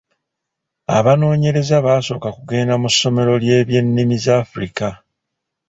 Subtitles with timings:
[0.97, 4.87] Abanoonyereza basooka kugenda mu ssomero ly'ebyennimi z'a Africa.